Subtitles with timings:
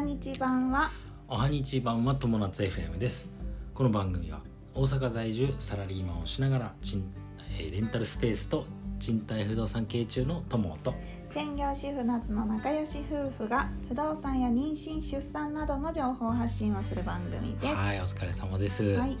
[0.00, 0.90] は日版は。
[1.28, 3.30] おはにち版は友達 FM です。
[3.74, 4.40] この番組は
[4.72, 7.04] 大阪在住サラリーマンをしながら賃、
[7.58, 8.64] えーレンタルスペースと
[8.98, 10.94] 賃貸不動産経営中の友と
[11.28, 17.74] 専業主婦夏の仲良し夫婦が不動産や妊娠出産などの情報発信をする番組です。
[17.74, 19.18] はいお疲れ様です、はい、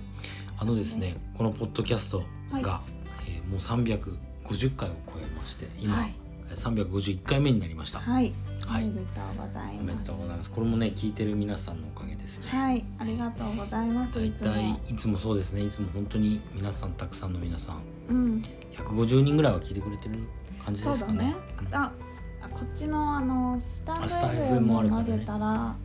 [0.56, 2.80] あのですねこのポッドキャストが、は
[3.28, 6.19] えーもう350回を超えまして今、はい
[6.54, 8.32] 351回目になりました、はい、
[8.66, 8.84] はい。
[8.84, 9.98] おめでとうございおめま。
[9.98, 10.50] ですとうございます。
[10.50, 12.46] これもね聞いてる皆さんのおかげですね。
[12.48, 14.14] はい、ありがとうございます。
[14.14, 14.30] 大。
[14.30, 15.16] 体いつも。
[15.16, 15.62] そうですね。
[15.64, 17.82] いつも本当に皆さんたくさんの皆さん。
[18.08, 20.18] うん、150人ぐらいは聞いてくれてる
[20.64, 21.14] 感じですかね。
[21.14, 21.36] そうだね。
[21.68, 21.74] うん。
[21.74, 21.92] あ、
[22.42, 25.08] あこっちのあのスタンドあスタ FM FM もあもるからね。
[25.08, 25.76] 混ぜたら、ま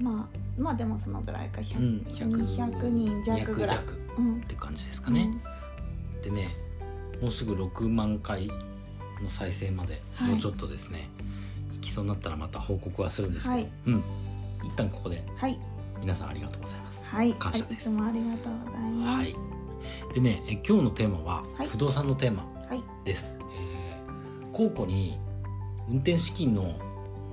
[0.00, 0.26] あ
[0.58, 3.76] まあでもそのぐらいか、100うん、200人弱ぐらい。
[3.76, 5.28] 200弱っうん、て感じですかね、
[6.22, 6.56] でね
[7.20, 8.48] もうすぐ6万回
[9.24, 11.08] の再生まで、はいもうちょっとですね
[11.72, 13.68] いきそうになったらまた報告はするんですけど、はい。
[13.86, 14.04] うん。
[14.64, 15.36] 一旦ここでうん。
[15.36, 15.58] はい、
[16.00, 17.04] 皆さんありがとうございます。
[17.06, 17.88] はい、感謝です。
[17.88, 19.18] いつもありがとうございます。
[19.18, 19.34] はい。
[20.14, 21.66] でねえ今日のテーマははい。
[21.66, 25.18] 不動産のテーマはい、です、えー、公庫に
[25.88, 26.78] 運転資金の、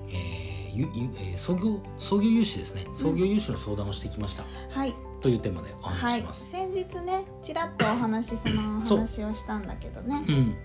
[0.09, 2.85] えーゆゆえー創業創業融資ですね。
[2.95, 10.23] 創業融資の相談をしてきました、はい、というテーマでおはい話ししま、す、先日ねちらっとお話その話をしたんだけどね。
[10.27, 10.55] うん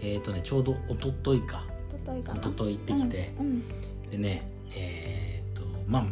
[0.00, 1.64] えっ、とねちょうど一昨日か。
[2.06, 4.10] 一昨日行ってきて、うんうん。
[4.10, 6.06] でねえっ、とまあ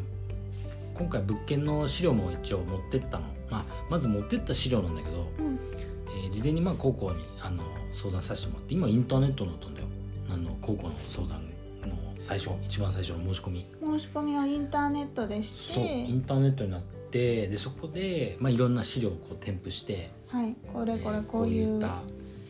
[0.94, 5.58] 今回物件の資料も一応持ってったの、まあ、まず持ってった資料なんだけど、うん。
[6.08, 9.86] えー事前にまあ高校にあの相談させてもらって今インターネットになったんだよ。
[10.30, 13.66] あの高校の相談の最初一番最初の申し込み。
[13.82, 20.56] 申し込みをインターネットでしそうイてンターネットになってでそこで、まあ、いろんな資料をこう添付してはい。
[20.72, 22.00] これこれえーこういうった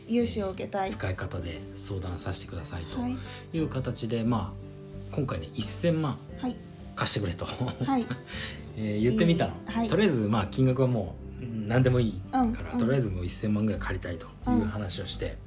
[0.07, 0.91] 融資を受けたい。
[0.91, 3.15] 使い方で相談させてくださいとはい。
[3.53, 6.55] いう形で、まあ今回ね1000万はい。
[6.95, 8.05] 貸してくれと、はい。
[8.77, 9.87] えー言ってみたの、はい。
[9.87, 12.49] とりあえずまあ金額はもううん何でもいいから、うん。
[12.49, 15.37] うんとりあえずもう1000万ぐらい借りたいという話をして、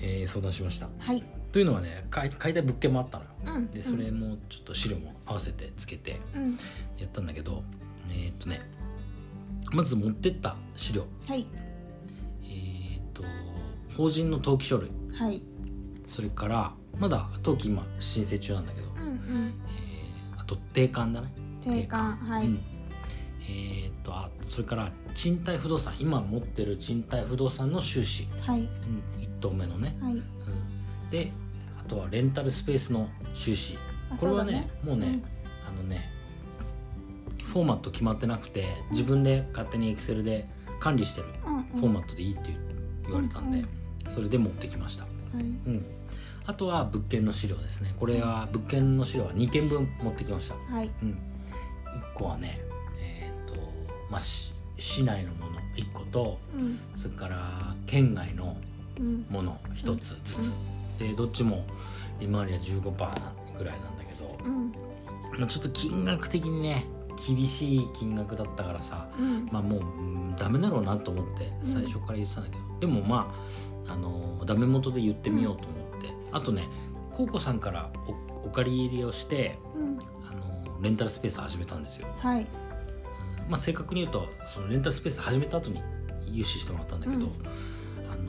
[0.00, 0.88] えー相談しました。
[0.98, 1.22] はい。
[1.52, 3.30] というのはね買い買いたい物件もあったのよ。
[3.58, 3.66] うん。
[3.70, 6.52] でそれもちょっと資料も合わせてつけてうん。
[6.98, 7.62] やったんだけど
[8.10, 8.60] えーっとね
[9.72, 11.06] まず持ってった資料。
[11.26, 11.46] はい
[13.98, 14.90] 法人の登記書類。
[15.12, 15.42] はい。
[16.06, 19.54] それからまだ登記今申請中なんだけど、うんうん。
[19.68, 21.32] えーあと定款だね。
[21.64, 22.46] 定款はい。
[22.46, 22.60] うん。
[23.42, 25.94] えーっとあそれから賃貸不動産。
[25.98, 28.60] 今持ってる賃貸不動産の収支、はい。
[28.60, 28.66] うん、
[29.20, 30.12] 1棟目のね、はい。
[30.12, 30.22] うん、
[31.10, 31.32] で
[31.80, 33.76] あとはレンタルスペースの収支。
[34.10, 34.70] あこれはねね。
[34.84, 35.20] もうね、
[35.68, 36.08] あのね
[37.42, 40.48] フォーマット決まってなくて自分で勝手にエクセルで
[40.78, 41.62] 管理してるうんうん。
[41.64, 42.54] フォーマットでいいって
[43.06, 43.68] 言われたんで、うん
[44.14, 45.08] それで持ってきました、は
[45.40, 45.42] い。
[45.42, 45.84] うん、
[46.46, 47.94] あとは物件の資料ですね。
[47.98, 50.90] これは物件の資料は2件分持ってきました、はい。
[51.02, 51.14] うん、1
[52.14, 52.60] 個はね
[53.00, 53.54] えっ、と
[54.10, 56.78] まあし市内のもの1個とうん。
[56.96, 58.56] それから県外の
[58.98, 59.26] うん。
[59.28, 60.52] もの1つずつ、
[60.98, 61.64] でどっちも
[62.20, 64.72] 利回りは15%ぐらいなんだけど、うん。
[65.38, 66.84] まあ、ちょっと金額的にね
[67.26, 69.48] 厳しい金額だったからさうん。
[69.50, 71.72] まあもううんダメだろうなと思ってうん。
[71.72, 73.34] 最初から言ってたんだけど、でもま
[73.86, 76.68] ああのダメ元で言ってみようと思って、あとね
[77.12, 79.98] コウコさんからおお借り入れをしてうん。
[80.28, 82.40] あのレンタルスペース始めたんですよ、はい。
[82.40, 82.46] うん
[83.48, 85.82] まあ、正確に言うとそのレンタルスペース始めた後に
[86.26, 87.32] 融資してもらったんだけど、うん。
[88.06, 88.22] あの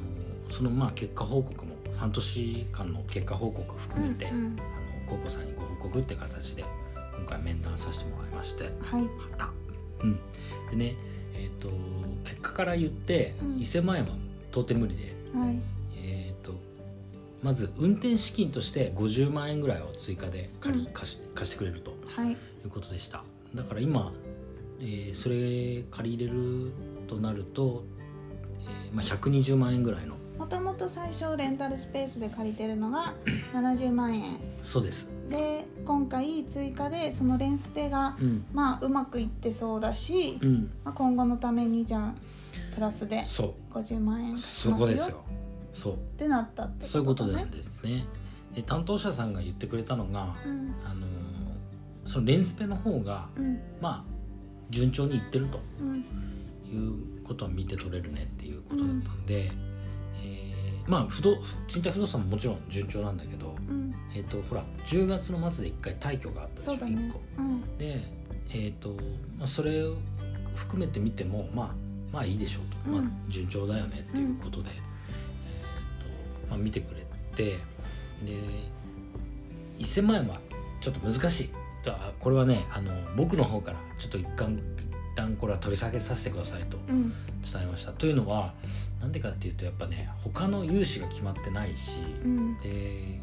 [0.50, 4.46] そのまあ結果報告も半年間の結果報告含めて、うんうん。
[4.46, 6.64] あのコウコさんにご報告って形で
[7.20, 8.70] 今回面談させてもらいましては
[9.02, 9.10] い。
[9.38, 9.50] た、
[10.04, 10.20] うん、
[10.72, 10.96] でね
[11.36, 11.70] えっ、と
[12.24, 13.56] 結果から言ってうん。
[13.58, 14.16] 1000万円は
[14.52, 15.60] 到底無理で、はい。
[15.98, 16.54] えっ、と
[17.44, 20.94] まず運転資金として50万円ぐらいを追加で借り、うん。
[20.94, 22.32] 貸し貸してくれるとはい。
[22.32, 22.36] い
[22.66, 23.24] うことでした。
[23.56, 24.12] だから今、
[24.80, 26.72] えーそれ借り入れる
[27.08, 27.84] となると、
[28.62, 33.14] えーまあ、120万円ぐらいのもともと最初レンタルスペースで借りてるのが
[33.54, 34.38] 70万円。
[34.64, 38.46] そうです、で今回追加でそのレンスペがうん。
[38.54, 42.14] まあうまくいってそうだし、うん、まあ、今後のためにじゃあ
[42.74, 45.24] プラスでそ50万円すよそこですよ。
[45.74, 45.94] そう。
[45.94, 46.88] ってなったってことだね。
[46.88, 48.06] そういうことなんですね。
[48.54, 50.76] で担当者さんが言ってくれたのが、うん。
[50.84, 51.10] あのー
[52.06, 53.60] そのレンスペの方がうん。
[53.80, 54.04] まあ
[54.70, 56.06] 順調にいってるとうん。
[56.68, 59.69] いうことは見て取れるねっていうことだったんで、えー
[60.90, 61.38] まあ不動
[61.68, 63.94] 賃貸不動産ももちろん順調なんだけど、うん。
[64.14, 66.96] えっ、とほら10月の末で1回退去があったでしょね。
[66.96, 67.22] 1個。
[67.38, 67.78] うん。
[67.78, 68.04] で
[68.52, 68.90] えっ、と、
[69.38, 69.96] まあ、それを
[70.56, 71.70] 含めてみてもまあ
[72.12, 73.06] まあいいでしょうと、うん。
[73.06, 77.06] まあ順調だよねっていうことで、えーとまあ、見てくれ
[77.36, 77.60] て。
[78.26, 78.34] で
[79.78, 80.42] 1000万円は
[80.82, 81.50] ちょっと難しい。
[81.86, 84.84] だこれはねあの僕の方からちょっと一貫一
[85.20, 87.10] 旦これは取り下げさせてくださいとうん。
[87.42, 87.92] 伝えました。
[87.92, 88.54] というのは
[89.02, 92.58] なんでかっていうとやっぱね他の融資が決まってないしうん。
[92.60, 93.20] で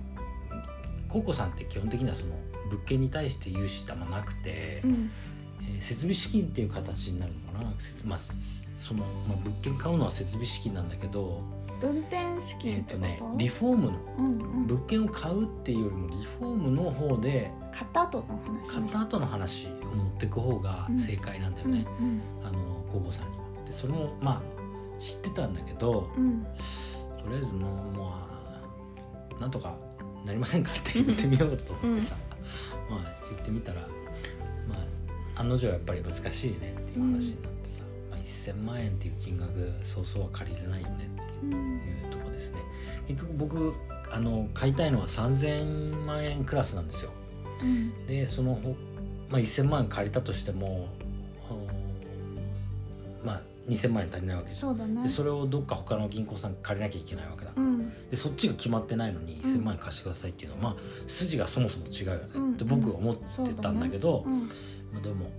[1.09, 2.33] ココさんって基本的にはその
[2.71, 5.11] 物件に対して融資ってあんまなくて、うん
[5.69, 7.71] えー設備資金っていう形になるのかな、
[8.05, 11.43] まあ、その、まあ、物件買うのは設備資金なんだけど、
[11.83, 13.99] 運転資え金ってこと、ーとね、リフォームの。
[14.19, 14.67] うんうん。
[14.67, 18.81] 物件を買うっていうよりもリフォームの方で買った後の話ね。
[18.81, 23.45] 買った後の話を持っていく方が正解なんだよね、うんあのココさんには。
[23.67, 26.25] でそれもまあ知ってたんだけど、うん。
[26.25, 27.67] うんとりあえずの
[27.97, 28.29] ま
[29.37, 29.75] あなんとか
[30.25, 32.15] なりませんかって言ってみようと思ってさ、
[32.89, 33.91] まあ言ってみたらまあ
[35.37, 41.11] 案の定やっぱり難しいねっていう話になってさ、まあ、1,000万円っていう金額そうそうは借りれないよね
[41.43, 41.51] うん
[41.81, 42.59] というとこですね。
[43.07, 43.75] 結局僕
[44.11, 47.11] あの買いたいのは3,000万円クラスなんですよ。
[47.63, 48.07] うん。
[48.07, 48.75] でそのほ、
[49.29, 50.89] まあ、1,000万円借りたとしても
[51.51, 54.71] うんまあ2,000万円足りないわけですよ。
[54.71, 55.03] そうだね。
[55.03, 58.09] でそれをどっか他の銀行さん借りなきゃいけないわけだ、うん。
[58.11, 64.49] でそっちが決まってないのに1,000万円貸してくださいっていうのは、まあ筋がそもそも違うよね、うんで僕は思ってたんだけどうん
[64.97, 65.31] まあ、でも。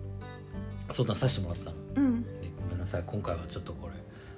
[0.89, 1.77] 相談させてもらってたの。
[1.95, 2.24] うん。
[2.24, 2.30] で
[2.62, 3.04] ごめんなさい。
[3.06, 3.94] 今回はちょっとこれ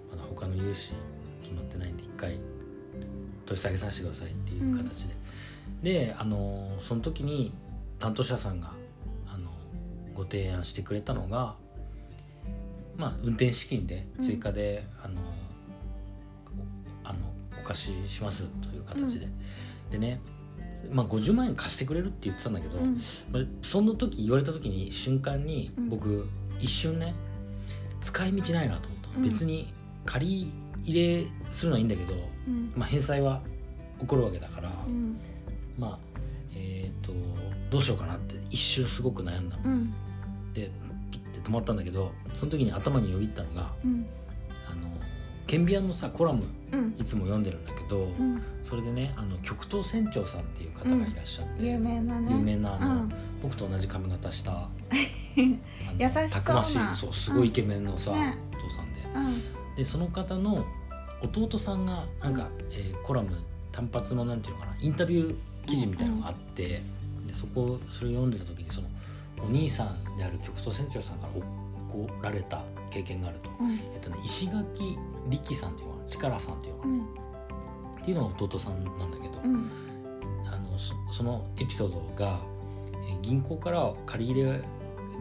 [0.09, 0.93] まだ他の融資
[1.43, 2.39] 決まってないんで一回
[3.45, 5.05] 取り下げさせてくださいっていう形
[5.83, 7.53] で、であのその時に
[7.99, 8.71] 担当者さんが
[9.27, 9.51] あの
[10.15, 11.53] ご提案してくれたのが
[12.97, 15.21] まあ運転資金で追加で、あの
[17.03, 17.19] おあの
[17.61, 19.27] お貸ししますという形で、
[19.91, 20.19] でね
[20.91, 22.95] まあ50万円貸してくれるって言ってたんだけど、うん。
[23.31, 25.89] まあ、その時言われた時に瞬間にうん。
[25.89, 26.27] 僕
[26.59, 27.15] 一瞬ね
[28.01, 29.23] 使い道ないなと思ったの、うん。
[29.23, 29.73] 別に
[30.05, 30.51] 借り
[30.83, 32.13] 入れするのはいいんだけど、
[32.47, 32.73] うん。
[32.75, 33.41] まあ、返済は
[33.99, 35.19] 起こるわけだから、うん。
[35.77, 35.99] まあ
[36.55, 37.13] えっ、と
[37.69, 39.93] どうしようかなって一瞬すごく悩んだの、うん。
[40.53, 40.71] で
[41.11, 43.71] ピッて止まったんだけどその時に頭によぎったのが
[45.49, 46.95] ケンビアンのさコラムうん。
[46.99, 48.39] いつも読んでるんだけど、うん。
[48.63, 52.31] それでねあの極東船長さんっていう方がいらっしゃって、有名なね。
[52.37, 53.11] 有名なあの、うん。
[53.41, 54.69] 僕と同じ髪型した あ
[55.35, 55.49] の
[55.97, 56.29] 優しそうな。
[56.29, 58.37] たくましいそうすごいイケメンのさ、ね。
[58.53, 58.99] お父さんで。
[59.15, 59.75] うん。
[59.75, 60.63] でその方の
[61.23, 63.35] 弟さんがなんか、えーコラム
[63.71, 65.35] 単発のなんていうのかなインタビュー
[65.65, 66.83] 記事みたいなのがあって、
[67.25, 68.87] でそこそれを読んでた時にその
[69.43, 72.61] お兄さんである極東船長さんから怒られた
[72.91, 73.71] 経験があると、うん。
[73.93, 74.97] えっとね、石垣
[75.29, 77.01] 力さんっていうのかな力さんっていうのかな、うん。
[77.01, 77.05] っ
[78.03, 79.69] ていうのが弟さんなんだけど、うん。
[80.51, 82.39] あのそそのエピソードが、
[83.07, 84.63] えー銀行から借り入れ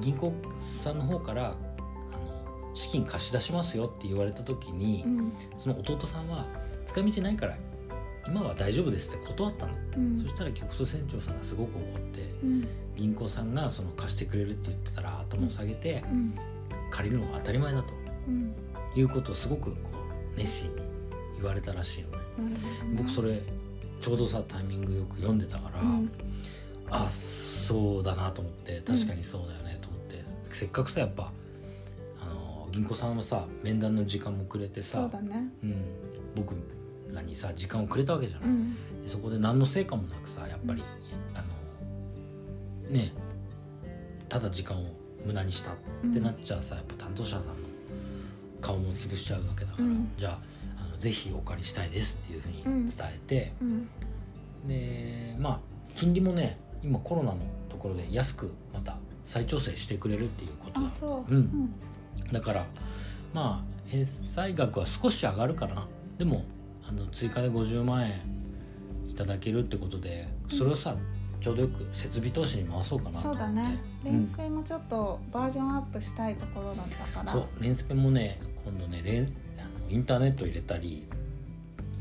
[0.01, 5.33] 銀行さんの方からあの資金貸し出しますよって言われた時に、うん。
[5.59, 6.47] その弟さんは
[6.87, 7.57] 使い道ないから
[8.27, 10.17] 今は大丈夫ですって断ったの、うん。
[10.19, 12.69] そしたら極東船長さんがすごく怒ってうん。
[12.97, 16.35] 銀行さんがその貸してくれるって言ってたら頭を下げてうん。
[16.91, 17.95] 借りるのが当たり前だと
[18.27, 18.55] うん。
[18.95, 19.91] いうことをすごくこ
[20.39, 20.83] う熱心に
[21.37, 22.57] 言われたらしいのね。
[22.97, 23.43] 僕それ
[24.01, 26.11] ちょうどさタイミングよく読んでたから、うん。
[26.91, 31.31] あそうだなと思って確かにそうだよねと思って、せっかくさやっぱ
[32.21, 35.49] あの銀行さんはさ面談の時間もくれてさそうだね。
[35.63, 35.85] うん、
[36.35, 36.55] 僕
[37.13, 39.03] らにさ時間をくれたわけじゃない、うん。
[39.03, 40.83] でそこで何の成果もなくさやっぱり、
[41.35, 41.43] あ
[42.87, 43.13] のね
[44.29, 44.95] ただ時間を
[45.27, 45.77] 無駄にしたっ
[46.13, 47.68] てなっちゃうさやっぱ担当者さんの
[48.61, 50.11] 顔も潰しちゃうわけだから、うん。
[50.17, 50.39] じゃあ
[50.87, 53.89] あのぜひお借りしたいですっていうふうに伝えて、うん。
[54.67, 55.61] でまあ
[55.95, 57.39] 金利もね今コロナの
[57.69, 60.87] ところで安くまた再調整してくれるっていうことだ。
[60.87, 61.35] あそう。
[61.35, 61.75] うん。
[62.33, 62.67] だから
[63.33, 65.87] まあ返済額は少し上がるかな。
[66.19, 66.45] でも
[66.89, 68.21] あの追加で50万円
[69.09, 70.97] いただけるってことでそれをさ、
[71.41, 73.79] ちょうどよく設備投資に回そうかなとそうだね。
[74.05, 77.33] レうんンスペもちょっとバージョンアップしたいところだったから。
[77.33, 81.07] そうレンスペもね今度ねレンあのインターネット入れたり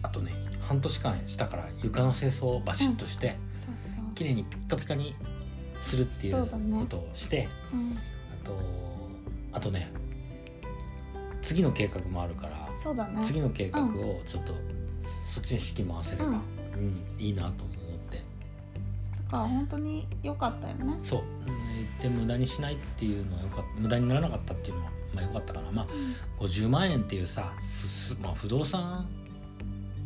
[0.02, 4.14] あとね半年間したから床の清掃をバシッとして、そうそう。
[4.16, 5.16] 綺麗にピッカピカに
[5.82, 7.98] するっていうことをして、うん。
[8.42, 8.60] あと
[9.54, 9.92] あとね
[11.42, 13.22] 次の計画もあるからそうだね。
[13.22, 14.54] 次の計画をちょっと
[15.26, 16.34] そっちに資金回せれば、うん。
[16.34, 16.42] うん
[17.18, 17.77] いいなと思ってだ
[19.28, 20.98] から本当に良かったよね。
[21.04, 23.82] そう、うん、で無駄にしないっていうのはよかった。
[23.82, 25.72] 無駄にならなかったっていうのはまあよかったかな。
[25.72, 25.88] まあ
[26.40, 29.08] 50万円っていうさすすまあ、不動産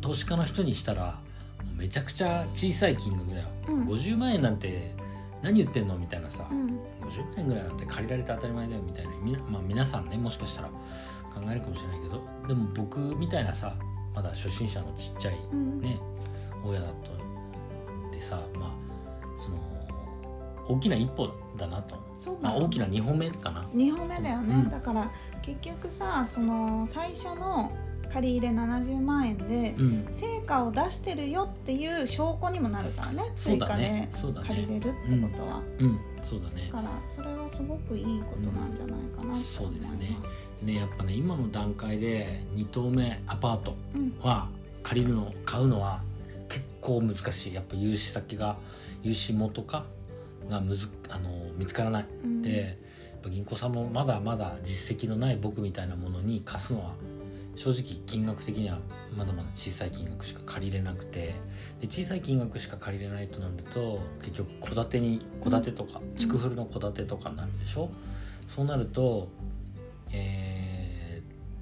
[0.00, 1.18] 投資家の人にしたら
[1.76, 3.88] めちゃくちゃ小さい金額だよ、うん。
[3.88, 4.94] 50万円なんて
[5.42, 6.78] 何言ってんのみたいなさ、うん。
[7.08, 9.10] 50万円ぐらいなんて借りられて当たり前だよみたいな。
[9.22, 10.74] みな、まあ、皆さんねもしかしたら考
[11.50, 12.22] えるかもしれないけど。
[12.48, 13.74] でも僕みたいなさ
[14.14, 15.78] まだ初心者のちっちゃいうん。
[15.80, 16.00] ね
[16.64, 17.12] 親だと
[18.12, 18.81] でさまあ
[19.42, 19.56] その
[20.68, 21.96] 大きな一歩だなと。
[22.16, 22.60] そうなの。
[22.60, 23.62] まあ大きな2歩目かな。
[23.74, 24.70] 2本目だよね、うん。
[24.70, 25.10] だから
[25.42, 27.72] 結局さその最初の
[28.12, 30.08] 借り入れ70万円でうん。
[30.12, 34.08] 成果を出してるよっていう証拠にもなるからね追加で
[34.46, 35.98] 借りれるってことは、うん。
[36.22, 36.70] そうだね。
[36.72, 40.16] だからそれはすごくいいことなんじゃないかなと思います、そうですね。
[40.62, 44.14] ねやっぱね今の段階で2棟目アパートうん。
[44.20, 44.48] は
[44.84, 46.02] 借りるの買うのは
[46.48, 47.54] 結構難しい。
[47.54, 48.56] やっぱ融資先が
[49.02, 49.86] 融資元か？
[50.48, 52.06] がむずあの見つからない。
[52.24, 52.42] うん。
[52.42, 52.78] で
[53.30, 56.94] 銀行さんもまだまだ実績のない僕みたいなものに貸すのは
[57.54, 58.78] 正直金額的には
[59.16, 61.34] まだまだ小さい金額しか借りれなくて。
[61.80, 66.14] で小さい金額しか借りれないとなると結局戸建てに戸建てとかん。
[66.16, 67.90] 築古の戸建てとかになるでしょ、
[68.48, 69.28] そうなると、
[70.12, 70.92] えー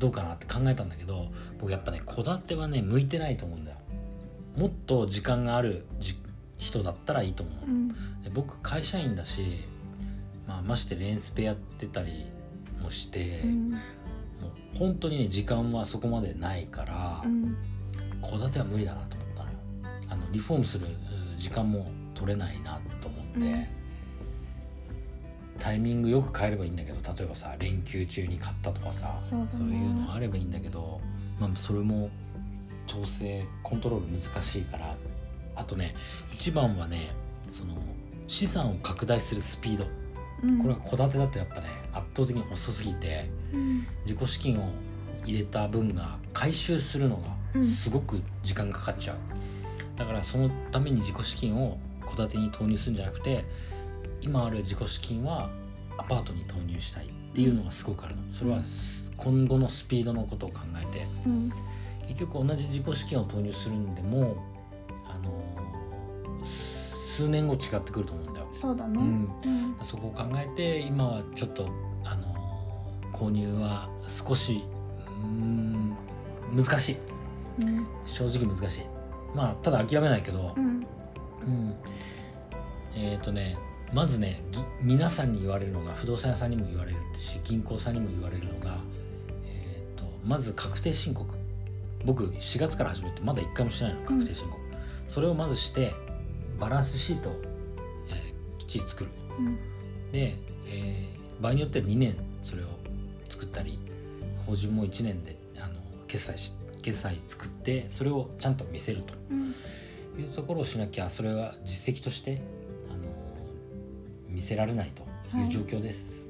[0.01, 1.27] どうかなって考えたんだけど
[1.59, 3.77] 僕やっぱね戸建てはね向いてないと思うんだよ。
[4.57, 6.15] もっと時間があるじ
[6.61, 7.89] 人だったらいいと思う、うん。
[7.89, 7.95] で
[8.33, 9.65] 僕会社員だし、
[10.47, 12.27] まあ、ましてレンスペやってたり
[12.81, 13.71] もして、うん。
[13.71, 13.79] も
[14.75, 17.57] う本当にね時間はそこまでないからうん。
[18.23, 19.57] 戸、建ては無理だなと思ったのよ。
[20.11, 23.67] あのリフォームするうん時間も取れないなと思って、うん。
[25.59, 29.77] タイミングよく変えればいいんだけど例えばさ連休中に買ったとかさそうだね。
[29.77, 31.01] いうのあればいいんだけど、
[31.39, 32.11] まあ、それも
[32.87, 34.97] 調整コントロール難しいから
[35.61, 35.95] あとね
[36.33, 37.13] 一番はね
[37.51, 37.75] その
[38.27, 39.87] 資産を拡大するスピード。
[40.43, 40.59] うん。
[40.63, 43.87] これが戸建てだとやっぱね圧倒的に遅すぎてうん。
[44.07, 44.71] 自己資金を
[45.25, 47.23] 入れた分が回収するの
[47.55, 47.63] うん。
[47.63, 49.17] がすごく時間がかかっちゃう、
[49.99, 53.45] だからそのために自己資金を戸建てに投入するんじゃなくて
[54.23, 55.51] 今ある自己資金は
[55.99, 58.23] アパートに投入したいっていうのがすごくあるの。
[58.33, 61.07] それはす今後のスピードのことを考えて。
[61.27, 61.53] うん。
[62.09, 64.50] 結局同じ自己資金を投入するんでもあ
[65.23, 66.81] のす
[67.21, 68.47] 数年後違ってくると思うんだよ。
[68.51, 68.99] そうだね。
[68.99, 69.07] うん。
[69.45, 69.85] うん。
[69.85, 71.69] そこを考えて今はちょっと
[72.05, 72.35] あの
[73.13, 74.65] 購入は少し
[75.23, 75.97] うーん
[76.55, 76.97] 難しい。
[77.63, 77.87] うん。
[78.07, 78.81] 正直難しい。
[79.35, 80.55] まあただ諦めないけど。
[80.57, 80.87] う、ん。
[81.43, 81.77] うん、
[82.95, 83.57] えっ、とね
[83.93, 88.79] まずねぎ皆さんに言われるのが不動産屋さんにも言われるし銀行さんにも言われるのが、
[89.47, 91.35] えー、とまず確定申告。
[92.05, 94.59] 僕4月から始めてまだ1回もしてないの確定申告、
[95.11, 95.93] それをまずして
[96.61, 97.33] バランスシートを、
[98.09, 99.11] えーきっちり作る。
[99.39, 99.57] うん。
[100.13, 100.37] で、
[100.67, 102.67] えー場合によっては2年それを
[103.29, 103.79] 作ったり
[104.47, 105.75] 法人も1年であの
[106.07, 106.53] 決済し
[106.83, 109.15] 決済作ってそれをちゃんと見せると。
[109.31, 109.55] うん。
[110.21, 112.41] いうところをしなきゃそれは実績として
[112.91, 112.99] あの
[114.29, 115.03] 見せられないと
[115.39, 116.27] いう状況です、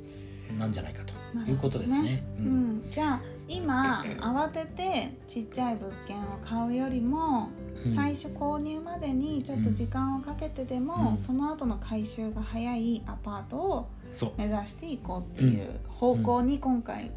[0.58, 1.12] なんじゃないかと。
[1.50, 2.24] いうことですね。
[2.38, 2.78] ううん。
[2.78, 7.59] ん、じゃあ今慌ててちっちゃい物件を買うよりも、うん
[7.94, 11.18] 最初購入までにちょっと時間をかけてでも、うん。
[11.18, 13.88] その後の回収が早いアパートを
[14.36, 17.10] 目指していこうっていう方向に今回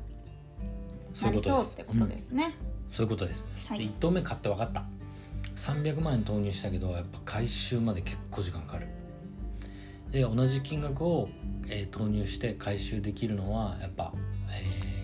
[1.21, 2.55] ないりそうってことですね。
[2.89, 2.93] うん。
[2.93, 3.47] そういうことです。
[3.67, 3.79] はい。
[3.79, 4.83] で1棟目買って分かった。
[5.55, 8.87] 300万円投入したけどやっぱ回収まで結構時間かかる。
[10.11, 11.29] で同じ金額を、
[11.67, 14.13] えー投入して回収できるのはやっぱ、
[14.49, 15.03] えー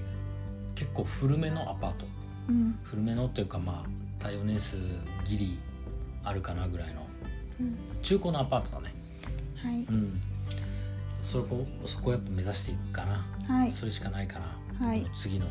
[0.76, 2.06] 結構古めのアパート。
[2.48, 2.80] うん。
[2.84, 4.78] 古めのというかまあ耐用年数
[5.30, 5.60] ギリ
[6.24, 7.06] あるかなぐらいの。
[7.60, 7.78] うん。
[8.02, 8.94] 中古のアパートだね。
[9.56, 9.76] はい。
[9.76, 10.22] うん。
[11.22, 13.72] そこそこをやっぱ目指していくかな、はい。
[13.72, 15.06] それしかないかな、はい。
[15.14, 15.46] 次の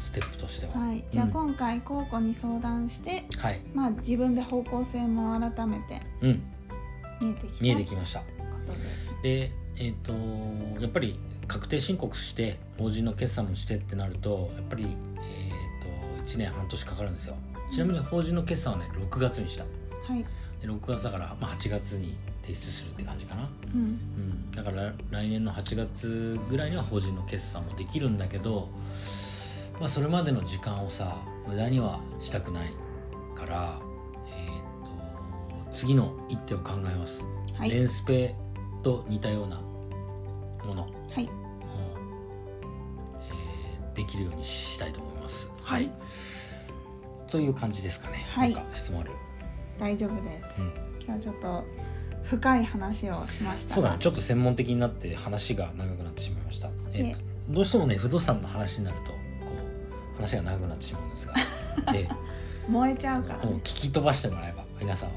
[0.00, 0.72] ステップとしては。
[0.72, 3.60] はい、じゃあうん今回高校に相談して、はい。
[3.74, 6.42] まあ自分で方向性も改めてうん。
[7.22, 8.22] 見えてきた見えてきました。
[9.22, 9.48] で。
[9.48, 10.12] でえっ、と
[10.80, 17.36] やっぱり確定申告して法人の決算もしてってなるとやっぱり、えー、と1年半年かかるんですよ
[17.70, 19.64] ちなみに法人の決算はね6月にした。
[19.64, 20.24] はい、
[20.60, 23.80] で6月だから、まあ、8月に提出するって感じかな、うん。
[23.80, 28.68] うん、だから来年の8月ぐらいには法人の決算もできるんだけど、
[29.80, 31.18] まあ、それまでの時間をさ
[31.48, 32.70] 無駄にはしたくない
[33.34, 33.78] から、
[34.28, 37.70] えー、と次の一手を考えます、はい。
[37.70, 38.34] レンスペ
[38.82, 39.60] と似たような
[40.64, 40.82] もの。
[40.82, 41.24] を、はい。
[41.24, 41.36] えー
[43.96, 45.48] できるようにしたいと思います。
[45.62, 45.90] は、はいい
[47.30, 48.24] という感じですかね。
[48.30, 48.56] はい。
[48.74, 49.10] 質問ある。
[49.78, 50.60] 大丈夫です。
[50.60, 50.72] うん。
[51.00, 51.64] 今日はちょっと
[52.22, 53.74] 深い話をしましたが。
[53.74, 53.96] そうだね。
[54.00, 59.18] ちょっと専門的になって話が長くなってしまいました、ええーとどうしてもね不動産の話になるとこ
[60.14, 61.34] う話が長くなってしまうんですが。
[61.92, 62.08] で
[62.68, 63.60] 燃えちゃうからもう聞ね。
[63.62, 65.14] き飛ばしてもらえば皆さんは、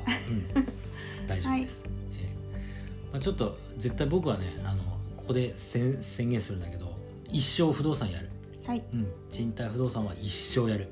[0.56, 4.84] うん、大丈夫です、えーまあ、ちょっと絶対僕はねあの
[5.18, 6.96] ここで宣宣言するんだけど
[7.32, 8.30] 一生不動産やる、
[8.68, 8.84] はい。
[8.94, 10.90] うん、賃貸不動産は一生やる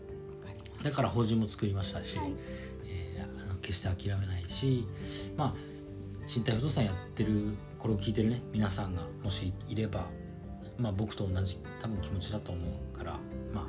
[0.84, 2.34] だから法人も作りましたし、はい。
[2.86, 4.88] えーあの決して諦めないし
[5.36, 5.54] まあ
[6.28, 10.06] 賃貸不動産やってるこれを聞いてるね皆さんがもしいれば、
[10.78, 12.62] まあ、僕と同じ多分気持ちだと思
[12.94, 13.14] うから
[13.54, 13.66] まあ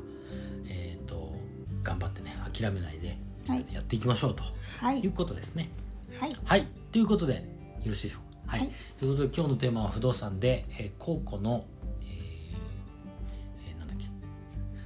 [0.69, 1.35] えっ、と
[1.83, 3.17] 頑張ってね諦めないで
[3.49, 3.67] はい。
[3.73, 4.45] やっていきましょうと
[4.81, 5.01] はい。
[5.01, 5.71] いうことですね。
[6.21, 6.33] はい。
[6.45, 6.69] はい。
[6.93, 7.41] ということでよ
[7.87, 8.57] ろしいでしょうか。
[8.57, 8.73] はい、はい。
[8.99, 11.65] ということで今日のテーマは不動産で、えー、公庫の、
[12.03, 12.11] えー
[13.69, 14.07] えーなんだっけ。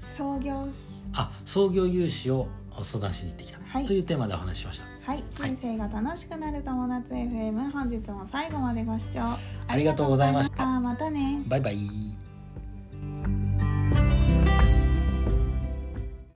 [0.06, 2.48] 創業しあ創業融資を
[2.82, 3.86] 相談しに行ってきた、はい。
[3.86, 4.86] というテーマでお話ししました。
[5.04, 5.24] はい。
[5.34, 9.20] 人生が楽しくなる友達 FM 本日も最後までご視聴
[9.68, 10.54] ありがとうございました。
[10.54, 11.20] ありがとうございました。
[11.20, 11.42] またね。
[11.48, 12.31] バイバイ。